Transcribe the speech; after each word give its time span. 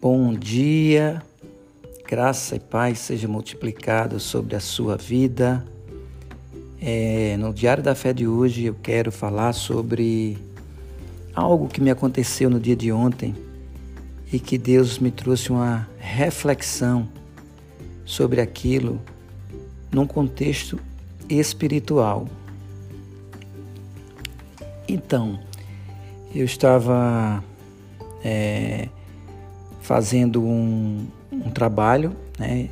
Bom 0.00 0.32
dia, 0.32 1.20
graça 2.06 2.54
e 2.54 2.60
paz 2.60 3.00
seja 3.00 3.26
multiplicado 3.26 4.20
sobre 4.20 4.54
a 4.54 4.60
sua 4.60 4.96
vida. 4.96 5.66
É, 6.80 7.36
no 7.36 7.52
Diário 7.52 7.82
da 7.82 7.96
Fé 7.96 8.12
de 8.12 8.24
hoje 8.24 8.66
eu 8.66 8.76
quero 8.80 9.10
falar 9.10 9.52
sobre 9.52 10.38
algo 11.34 11.66
que 11.66 11.80
me 11.80 11.90
aconteceu 11.90 12.48
no 12.48 12.60
dia 12.60 12.76
de 12.76 12.92
ontem 12.92 13.34
e 14.32 14.38
que 14.38 14.56
Deus 14.56 15.00
me 15.00 15.10
trouxe 15.10 15.50
uma 15.50 15.88
reflexão 15.98 17.08
sobre 18.04 18.40
aquilo 18.40 19.00
num 19.90 20.06
contexto 20.06 20.78
espiritual. 21.28 22.28
Então, 24.86 25.40
eu 26.32 26.44
estava 26.44 27.42
é, 28.22 28.88
fazendo 29.88 30.44
um, 30.44 31.06
um 31.32 31.50
trabalho, 31.50 32.14
né? 32.38 32.68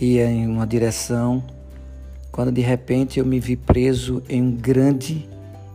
ia 0.00 0.26
em 0.26 0.48
uma 0.48 0.66
direção, 0.66 1.40
quando 2.32 2.50
de 2.50 2.60
repente 2.60 3.20
eu 3.20 3.24
me 3.24 3.38
vi 3.38 3.54
preso 3.54 4.20
em 4.28 4.42
um 4.42 4.50
grande 4.50 5.28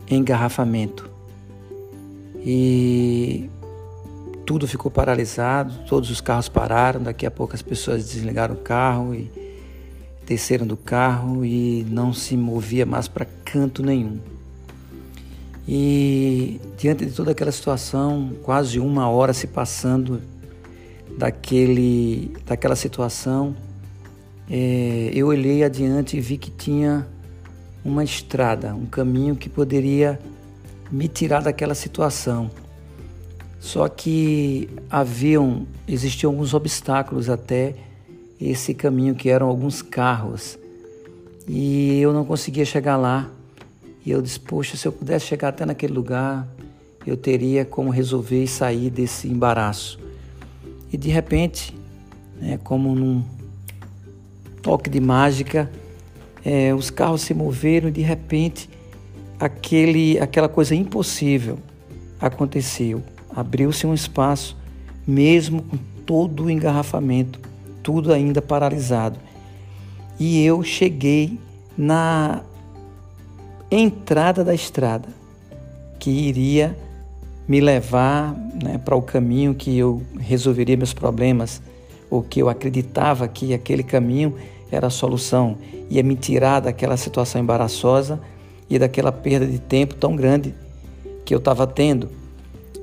engarrafamento. 0.06 1.08
E 2.44 3.48
tudo 4.44 4.68
ficou 4.68 4.90
paralisado, 4.90 5.72
todos 5.88 6.10
os 6.10 6.20
carros 6.20 6.50
pararam, 6.50 7.02
daqui 7.02 7.24
a 7.24 7.30
pouco 7.30 7.54
as 7.54 7.62
pessoas 7.62 8.06
desligaram 8.10 8.54
o 8.54 8.58
carro 8.58 9.14
e 9.14 9.32
desceram 10.26 10.66
do 10.66 10.76
carro 10.76 11.42
e 11.42 11.86
não 11.88 12.12
se 12.12 12.36
movia 12.36 12.84
mais 12.84 13.08
para 13.08 13.26
canto 13.46 13.82
nenhum. 13.82 14.18
E 15.66 16.60
diante 16.76 17.06
de 17.06 17.12
toda 17.12 17.30
aquela 17.30 17.50
situação, 17.50 18.32
quase 18.42 18.78
uma 18.78 19.08
hora 19.08 19.32
se 19.32 19.46
passando, 19.46 20.20
daquele, 21.16 22.32
daquela 22.46 22.76
situação, 22.76 23.54
é, 24.50 25.10
eu 25.14 25.28
olhei 25.28 25.62
adiante 25.62 26.16
e 26.16 26.20
vi 26.20 26.36
que 26.36 26.50
tinha 26.50 27.06
uma 27.84 28.02
estrada, 28.02 28.74
um 28.74 28.86
caminho 28.86 29.36
que 29.36 29.48
poderia 29.48 30.18
me 30.90 31.06
tirar 31.08 31.42
daquela 31.42 31.74
situação. 31.74 32.50
Só 33.60 33.88
que 33.88 34.68
haviam, 34.90 35.66
existiam 35.86 36.32
alguns 36.32 36.54
obstáculos 36.54 37.28
até 37.28 37.74
esse 38.40 38.72
caminho 38.72 39.14
que 39.14 39.28
eram 39.28 39.46
alguns 39.46 39.82
carros. 39.82 40.58
E 41.46 42.00
eu 42.00 42.12
não 42.12 42.24
conseguia 42.24 42.64
chegar 42.64 42.96
lá. 42.96 43.30
E 44.04 44.10
eu 44.10 44.22
disse, 44.22 44.40
poxa, 44.40 44.76
se 44.76 44.88
eu 44.88 44.92
pudesse 44.92 45.26
chegar 45.26 45.48
até 45.48 45.66
naquele 45.66 45.92
lugar, 45.92 46.48
eu 47.06 47.16
teria 47.16 47.64
como 47.64 47.90
resolver 47.90 48.42
e 48.42 48.48
sair 48.48 48.88
desse 48.88 49.28
embaraço. 49.28 49.98
E 50.92 50.96
de 50.96 51.08
repente, 51.08 51.74
né, 52.40 52.58
como 52.62 52.94
num 52.94 53.22
toque 54.62 54.90
de 54.90 55.00
mágica, 55.00 55.70
é, 56.44 56.74
os 56.74 56.90
carros 56.90 57.22
se 57.22 57.34
moveram 57.34 57.88
e 57.88 57.92
de 57.92 58.02
repente 58.02 58.68
aquele, 59.38 60.18
aquela 60.18 60.48
coisa 60.48 60.74
impossível 60.74 61.58
aconteceu. 62.20 63.02
Abriu-se 63.34 63.86
um 63.86 63.94
espaço, 63.94 64.56
mesmo 65.06 65.62
com 65.62 65.78
todo 66.04 66.44
o 66.44 66.50
engarrafamento, 66.50 67.40
tudo 67.82 68.12
ainda 68.12 68.42
paralisado. 68.42 69.18
E 70.18 70.44
eu 70.44 70.62
cheguei 70.62 71.38
na 71.78 72.42
entrada 73.70 74.44
da 74.44 74.54
estrada 74.54 75.08
que 75.98 76.10
iria 76.10 76.76
me 77.50 77.60
levar 77.60 78.32
né, 78.62 78.78
para 78.78 78.94
o 78.94 79.02
caminho 79.02 79.56
que 79.56 79.76
eu 79.76 80.00
resolveria 80.20 80.76
meus 80.76 80.94
problemas, 80.94 81.60
ou 82.08 82.22
que 82.22 82.40
eu 82.40 82.48
acreditava 82.48 83.26
que 83.26 83.52
aquele 83.52 83.82
caminho 83.82 84.36
era 84.70 84.86
a 84.86 84.90
solução, 84.90 85.58
ia 85.90 86.00
me 86.00 86.14
tirar 86.14 86.60
daquela 86.60 86.96
situação 86.96 87.40
embaraçosa 87.40 88.20
e 88.68 88.78
daquela 88.78 89.10
perda 89.10 89.48
de 89.48 89.58
tempo 89.58 89.96
tão 89.96 90.14
grande 90.14 90.54
que 91.24 91.34
eu 91.34 91.38
estava 91.38 91.66
tendo. 91.66 92.08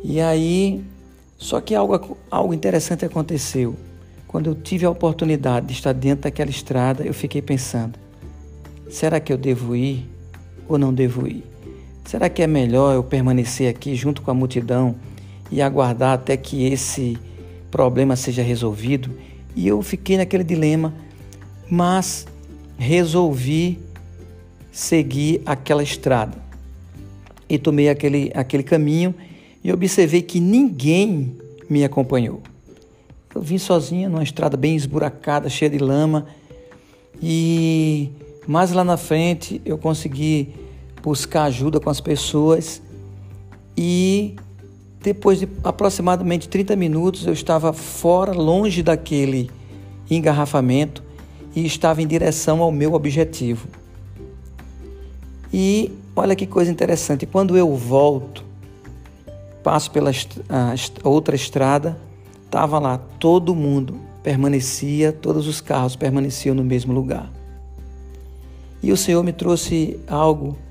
E 0.04 0.20
aí, 0.20 0.84
só 1.38 1.62
que 1.62 1.74
algo, 1.74 2.18
algo 2.30 2.54
interessante 2.54 3.06
aconteceu. 3.06 3.74
Quando 4.28 4.48
eu 4.48 4.56
tive 4.56 4.86
a 4.86 4.90
oportunidade 4.90 5.68
de 5.68 5.74
estar 5.76 5.94
dentro 5.94 6.24
daquela 6.24 6.50
estrada, 6.50 7.06
eu 7.06 7.14
fiquei 7.14 7.42
pensando: 7.42 7.98
será 8.90 9.18
que 9.22 9.32
eu 9.32 9.38
devo 9.38 9.78
ir 9.78 10.06
ou 10.68 10.78
não 10.78 10.94
devo 10.94 11.26
ir? 11.26 11.57
Será 12.08 12.30
que 12.30 12.42
é 12.42 12.48
melhor 12.48 12.96
eu 12.96 13.04
permanecer 13.04 13.70
aqui 13.70 13.94
junto 13.94 14.22
com 14.22 14.32
a 14.32 14.34
multidão 14.34 14.96
e 15.52 15.62
aguardar 15.62 16.14
até 16.14 16.38
que 16.38 16.66
esse 16.66 17.18
problema 17.70 18.16
seja 18.16 18.42
resolvido? 18.42 19.12
E 19.54 19.68
eu 19.68 19.82
fiquei 19.82 20.16
naquele 20.16 20.46
dilema, 20.46 20.94
mas 21.70 22.26
resolvi 22.78 23.78
seguir 24.72 25.42
aquela 25.46 25.84
estrada. 25.84 26.38
E 27.50 27.58
tomei 27.58 27.90
aquele, 27.90 28.32
aquele 28.34 28.64
caminho 28.64 29.14
e 29.62 29.70
observei 29.74 30.22
que 30.22 30.40
ninguém 30.40 31.36
me 31.70 31.84
acompanhou. 31.84 32.42
Eu 33.36 33.42
vim 33.42 33.58
sozinho 33.58 34.10
numa 34.10 34.24
estrada 34.24 34.56
bem 34.56 34.78
esburacada, 34.78 35.50
cheia 35.50 35.70
de 35.70 35.78
lama, 35.78 36.26
e 37.22 38.10
mais 38.48 38.72
lá 38.72 38.86
na 38.86 38.96
frente 38.96 39.62
eu 39.66 39.78
consegui 39.78 40.67
buscar 41.08 41.44
ajuda 41.44 41.80
com 41.80 41.90
as 41.90 42.02
pessoas 42.02 42.82
e 43.78 44.36
depois 45.02 45.40
de 45.40 45.48
aproximadamente 45.64 46.50
30 46.50 46.76
minutos 46.76 47.26
eu 47.26 47.32
estava 47.32 47.72
fora, 47.72 48.34
longe 48.34 48.84
daquele 48.84 49.50
engarrafamento 50.12 51.02
e 51.56 51.66
estava 51.66 52.02
em 52.02 52.08
direção 52.08 52.62
ao 52.62 52.74
meu 52.74 52.94
objetivo. 52.94 53.70
E 55.54 55.94
olha 56.14 56.36
que 56.36 56.46
coisa 56.46 56.70
interessante, 56.70 57.26
quando 57.26 57.56
eu 57.56 57.74
volto, 57.74 58.44
passo 59.64 59.90
pela 59.92 60.12
outra 61.06 61.38
estrada, 61.38 61.98
estava 62.44 62.80
lá 62.80 62.98
todo 63.18 63.56
mundo, 63.56 63.98
permanecia, 64.22 65.14
todos 65.14 65.48
os 65.48 65.62
carros 65.62 65.96
permaneciam 65.96 66.54
no 66.54 66.66
mesmo 66.66 66.92
lugar. 66.92 67.32
E 68.84 68.92
o 68.92 68.98
Senhor 68.98 69.24
me 69.24 69.32
trouxe 69.32 69.98
algo 70.06 70.67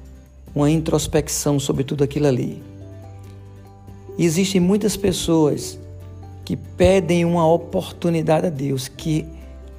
uma 0.56 0.70
introspecção 0.70 1.60
sobre 1.60 1.84
tudo 1.84 2.02
aquilo 2.02 2.26
ali. 2.26 2.62
E 4.16 4.24
existem 4.24 4.58
muitas 4.58 4.96
pessoas 4.96 5.78
que 6.46 6.56
pedem 6.56 7.26
uma 7.26 7.46
oportunidade 7.46 8.46
a 8.46 8.50
Deus, 8.50 8.88
que 8.88 9.26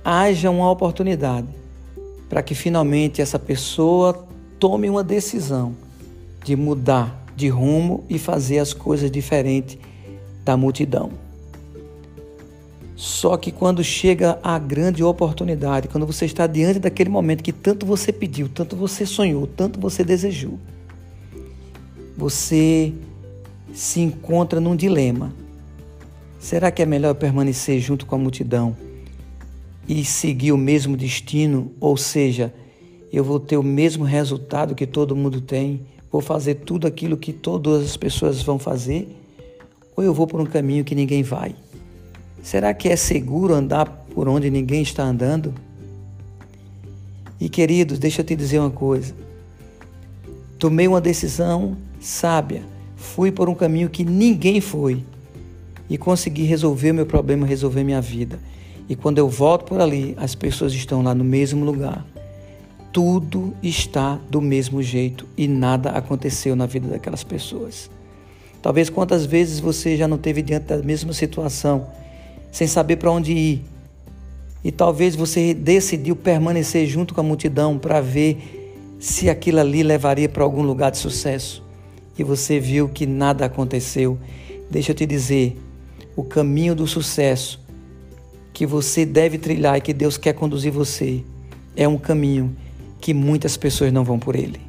haja 0.05 0.51
uma 0.51 0.69
oportunidade 0.69 1.47
para 2.29 2.43
que 2.43 2.53
finalmente 2.53 3.23
essa 3.23 3.39
pessoa 3.39 4.27
tome 4.59 4.87
uma 4.87 5.03
decisão 5.03 5.75
de 6.43 6.55
mudar 6.55 7.25
de 7.35 7.49
rumo 7.49 8.03
e 8.07 8.19
fazer 8.19 8.59
as 8.59 8.71
coisas 8.71 9.09
diferentes 9.09 9.79
da 10.45 10.55
multidão. 10.55 11.11
Só 12.97 13.37
que 13.37 13.51
quando 13.51 13.83
chega 13.83 14.39
a 14.41 14.57
grande 14.57 15.03
oportunidade, 15.03 15.87
quando 15.87 16.07
você 16.07 16.25
está 16.25 16.47
diante 16.47 16.79
daquele 16.79 17.11
momento 17.11 17.43
que 17.43 17.53
tanto 17.53 17.85
você 17.85 18.11
pediu, 18.11 18.49
tanto 18.49 18.75
você 18.75 19.05
sonhou, 19.05 19.45
tanto 19.45 19.79
você 19.79 20.03
desejou, 20.03 20.57
você 22.17 22.91
se 23.71 23.99
encontra 23.99 24.59
num 24.59 24.75
dilema. 24.75 25.31
Será 26.39 26.71
que 26.71 26.81
é 26.81 26.87
melhor 26.87 27.13
permanecer 27.13 27.79
junto 27.79 28.03
com 28.03 28.15
a 28.15 28.17
multidão 28.17 28.75
e 29.87 30.03
seguir 30.03 30.51
o 30.51 30.57
mesmo 30.57 30.97
destino? 30.97 31.71
Ou 31.79 31.95
seja, 31.97 32.51
eu 33.13 33.23
vou 33.23 33.39
ter 33.39 33.57
o 33.57 33.63
mesmo 33.63 34.05
resultado 34.05 34.73
que 34.73 34.87
todo 34.87 35.15
mundo 35.15 35.39
tem, 35.39 35.81
vou 36.11 36.19
fazer 36.19 36.55
tudo 36.55 36.87
aquilo 36.87 37.15
que 37.15 37.31
todas 37.31 37.85
as 37.85 37.95
pessoas 37.95 38.41
vão 38.41 38.57
fazer? 38.57 39.07
Ou 39.95 40.03
eu 40.03 40.15
vou 40.15 40.25
por 40.25 40.41
um 40.41 40.47
caminho 40.47 40.83
que 40.83 40.95
ninguém 40.95 41.21
vai? 41.21 41.53
Será 42.41 42.73
que 42.73 42.87
é 42.89 42.95
seguro 42.95 43.53
andar 43.53 43.87
por 44.13 44.27
onde 44.27 44.49
ninguém 44.49 44.81
está 44.81 45.03
andando? 45.03 45.53
E 47.39 47.49
queridos, 47.49 47.99
deixa 47.99 48.21
eu 48.21 48.25
te 48.25 48.35
dizer 48.35 48.59
uma 48.59 48.71
coisa. 48.71 49.13
Tomei 50.57 50.87
uma 50.87 50.99
decisão 51.01 51.77
sábia, 51.99 52.63
fui 52.95 53.31
por 53.31 53.47
um 53.47 53.55
caminho 53.55 53.89
que 53.89 54.03
ninguém 54.03 54.59
foi 54.59 55.03
e 55.89 55.97
consegui 55.97 56.43
resolver 56.43 56.93
meu 56.93 57.05
problema, 57.05 57.45
resolver 57.45 57.83
minha 57.83 58.01
vida. 58.01 58.39
E 58.89 58.95
quando 58.95 59.17
eu 59.17 59.29
volto 59.29 59.65
por 59.65 59.81
ali, 59.81 60.15
as 60.17 60.33
pessoas 60.33 60.73
estão 60.73 61.03
lá 61.03 61.13
no 61.13 61.23
mesmo 61.23 61.63
lugar. 61.63 62.05
Tudo 62.91 63.53
está 63.61 64.19
do 64.29 64.41
mesmo 64.41 64.81
jeito 64.81 65.27
e 65.37 65.47
nada 65.47 65.91
aconteceu 65.91 66.55
na 66.55 66.65
vida 66.65 66.87
daquelas 66.87 67.23
pessoas. 67.23 67.89
Talvez 68.61 68.89
quantas 68.89 69.25
vezes 69.25 69.59
você 69.59 69.95
já 69.95 70.07
não 70.07 70.17
teve 70.17 70.41
diante 70.41 70.65
da 70.65 70.77
mesma 70.77 71.13
situação 71.13 71.87
sem 72.57 72.65
saber 72.65 72.95
para 72.95 73.11
onde 73.11 73.33
ir. 73.33 73.63
E 74.63 74.71
talvez 74.71 75.15
você 75.15 75.53
decidiu 75.53 76.15
permanecer 76.15 76.87
junto 76.87 77.13
com 77.13 77.21
a 77.21 77.23
multidão 77.23 77.77
para 77.77 78.01
ver 78.01 78.97
se 78.99 79.29
aquilo 79.29 79.59
ali 79.59 79.83
levaria 79.83 80.27
para 80.27 80.43
algum 80.43 80.63
lugar 80.63 80.89
de 80.89 80.97
sucesso. 80.97 81.63
E 82.17 82.23
você 82.23 82.59
viu 82.59 82.89
que 82.89 83.05
nada 83.05 83.45
aconteceu. 83.45 84.17
Deixa 84.71 84.89
eu 84.89 84.95
te 84.95 85.05
dizer, 85.05 85.55
o 86.15 86.23
caminho 86.23 86.73
do 86.73 86.87
sucesso 86.87 87.59
que 88.51 88.65
você 88.65 89.05
deve 89.05 89.37
trilhar 89.37 89.77
e 89.77 89.81
que 89.81 89.93
Deus 89.93 90.17
quer 90.17 90.33
conduzir 90.33 90.71
você 90.71 91.23
é 91.75 91.87
um 91.87 91.95
caminho 91.95 92.55
que 92.99 93.13
muitas 93.13 93.55
pessoas 93.55 93.93
não 93.93 94.03
vão 94.03 94.17
por 94.17 94.35
ele. 94.35 94.59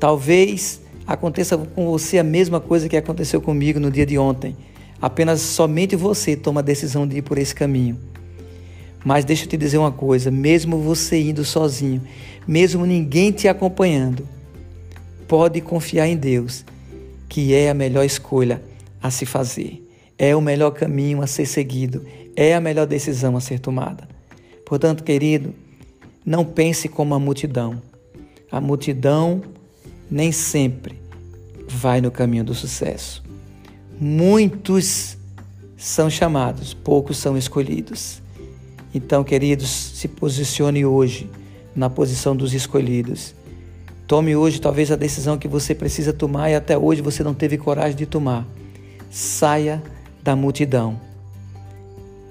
Talvez 0.00 0.80
aconteça 1.06 1.56
com 1.56 1.86
você 1.86 2.18
a 2.18 2.24
mesma 2.24 2.58
coisa 2.58 2.88
que 2.88 2.96
aconteceu 2.96 3.40
comigo 3.40 3.78
no 3.78 3.88
dia 3.88 4.04
de 4.04 4.18
ontem. 4.18 4.56
Apenas 5.00 5.40
somente 5.40 5.96
você 5.96 6.36
toma 6.36 6.60
a 6.60 6.62
decisão 6.62 7.06
de 7.06 7.18
ir 7.18 7.22
por 7.22 7.38
esse 7.38 7.54
caminho. 7.54 7.98
Mas 9.04 9.24
deixa 9.24 9.44
eu 9.44 9.48
te 9.48 9.56
dizer 9.56 9.78
uma 9.78 9.92
coisa: 9.92 10.30
mesmo 10.30 10.78
você 10.78 11.20
indo 11.20 11.44
sozinho, 11.44 12.02
mesmo 12.46 12.84
ninguém 12.84 13.32
te 13.32 13.48
acompanhando, 13.48 14.28
pode 15.26 15.60
confiar 15.60 16.06
em 16.06 16.16
Deus, 16.16 16.64
que 17.28 17.54
é 17.54 17.70
a 17.70 17.74
melhor 17.74 18.04
escolha 18.04 18.62
a 19.02 19.10
se 19.10 19.24
fazer, 19.24 19.82
é 20.18 20.36
o 20.36 20.40
melhor 20.40 20.72
caminho 20.72 21.22
a 21.22 21.26
ser 21.26 21.46
seguido, 21.46 22.04
é 22.36 22.54
a 22.54 22.60
melhor 22.60 22.86
decisão 22.86 23.36
a 23.36 23.40
ser 23.40 23.58
tomada. 23.58 24.06
Portanto, 24.66 25.02
querido, 25.02 25.54
não 26.24 26.44
pense 26.44 26.88
como 26.88 27.14
a 27.14 27.18
multidão. 27.18 27.82
A 28.52 28.60
multidão 28.60 29.40
nem 30.10 30.30
sempre 30.32 31.00
vai 31.66 32.00
no 32.00 32.10
caminho 32.10 32.44
do 32.44 32.54
sucesso. 32.54 33.29
Muitos 34.02 35.18
são 35.76 36.08
chamados, 36.08 36.72
poucos 36.72 37.18
são 37.18 37.36
escolhidos. 37.36 38.22
Então, 38.94 39.22
queridos, 39.22 39.68
se 39.68 40.08
posicione 40.08 40.86
hoje 40.86 41.28
na 41.76 41.90
posição 41.90 42.34
dos 42.34 42.54
escolhidos. 42.54 43.34
Tome 44.06 44.34
hoje 44.34 44.58
talvez 44.58 44.90
a 44.90 44.96
decisão 44.96 45.36
que 45.36 45.46
você 45.46 45.74
precisa 45.74 46.14
tomar 46.14 46.48
e 46.48 46.54
até 46.54 46.78
hoje 46.78 47.02
você 47.02 47.22
não 47.22 47.34
teve 47.34 47.58
coragem 47.58 47.94
de 47.94 48.06
tomar. 48.06 48.46
Saia 49.10 49.82
da 50.22 50.34
multidão 50.34 50.98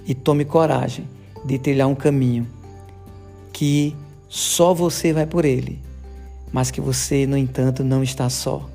e 0.07 0.15
tome 0.15 0.45
coragem 0.45 1.07
de 1.45 1.59
trilhar 1.59 1.87
um 1.87 1.93
caminho 1.93 2.47
que 3.53 3.95
só 4.27 4.73
você 4.73 5.13
vai 5.13 5.27
por 5.27 5.45
ele, 5.45 5.79
mas 6.51 6.71
que 6.71 6.81
você, 6.81 7.27
no 7.27 7.37
entanto, 7.37 7.83
não 7.83 8.01
está 8.01 8.27
só. 8.27 8.67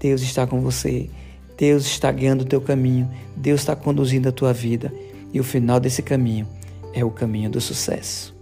Deus 0.00 0.22
está 0.22 0.44
com 0.44 0.60
você. 0.60 1.08
Deus 1.56 1.86
está 1.86 2.10
guiando 2.12 2.44
o 2.44 2.46
teu 2.46 2.60
caminho. 2.60 3.10
Deus 3.34 3.60
está 3.60 3.74
conduzindo 3.74 4.28
a 4.28 4.32
tua 4.32 4.52
vida. 4.52 4.92
E 5.32 5.40
o 5.40 5.44
final 5.44 5.80
desse 5.80 6.02
caminho 6.02 6.46
é 6.92 7.04
o 7.04 7.10
caminho 7.10 7.50
do 7.50 7.60
sucesso. 7.60 8.34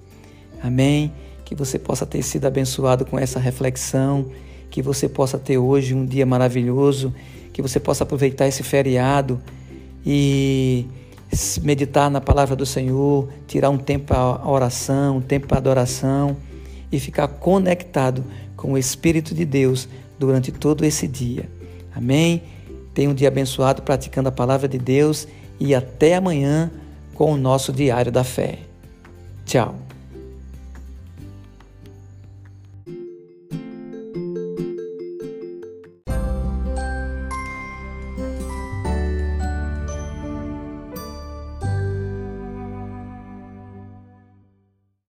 Amém? 0.63 1.13
Que 1.45 1.55
você 1.55 1.79
possa 1.79 2.07
ter 2.07 2.23
sido 2.23 2.47
abençoado 2.47 3.05
com 3.05 3.19
essa 3.19 3.39
reflexão, 3.39 4.27
que 4.71 4.81
você 4.81 5.09
possa 5.09 5.39
ter 5.39 5.59
hoje 5.59 5.95
um 5.95 6.05
dia 6.05 6.25
maravilhoso, 6.25 7.15
que 7.53 7.61
você 7.61 7.79
possa 7.79 8.05
aproveitar 8.05 8.49
esse 8.49 8.63
feriado 8.63 9.41
e 10.05 10.87
meditar 11.63 12.11
na 12.11 12.21
palavra 12.21 12.55
do 12.55 12.65
Senhor, 12.65 13.29
tirar 13.47 13.71
um 13.71 13.79
tempo 13.79 14.07
para 14.07 14.49
oração, 14.49 15.19
um 15.19 15.21
tempo 15.21 15.47
para 15.47 15.59
adoração 15.59 16.37
e 16.91 16.99
ficar 16.99 17.29
conectado 17.29 18.25
com 18.57 18.73
o 18.73 18.79
Espírito 18.79 19.35
de 19.35 19.45
Deus 19.45 19.89
durante 20.19 20.53
todo 20.53 20.85
esse 20.85 21.07
dia. 21.07 21.49
Amém? 21.95 22.43
Tenha 22.95 23.11
um 23.11 23.15
dia 23.15 23.29
abençoado 23.29 23.83
praticando 23.83 24.29
a 24.29 24.33
palavra 24.33 24.69
de 24.69 24.79
Deus 24.79 25.27
e 25.59 25.75
até 25.75 26.15
amanhã 26.15 26.71
com 27.15 27.33
o 27.33 27.37
nosso 27.37 27.73
Diário 27.73 28.13
da 28.13 28.25
Fé. 28.25 28.61
Tchau. 29.45 29.84